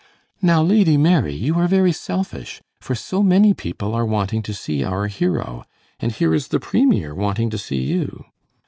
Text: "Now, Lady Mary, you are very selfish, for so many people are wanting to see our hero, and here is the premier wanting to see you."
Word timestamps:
"Now, 0.41 0.63
Lady 0.63 0.97
Mary, 0.97 1.35
you 1.35 1.59
are 1.59 1.67
very 1.67 1.91
selfish, 1.91 2.59
for 2.79 2.95
so 2.95 3.21
many 3.21 3.53
people 3.53 3.93
are 3.93 4.03
wanting 4.03 4.41
to 4.41 4.51
see 4.55 4.83
our 4.83 5.05
hero, 5.05 5.63
and 5.99 6.11
here 6.11 6.33
is 6.33 6.47
the 6.47 6.59
premier 6.59 7.13
wanting 7.13 7.51
to 7.51 7.59
see 7.59 7.83
you." 7.83 8.25